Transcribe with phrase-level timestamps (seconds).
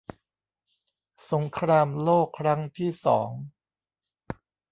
[1.31, 3.31] สงครามโลกครั้งที่สอง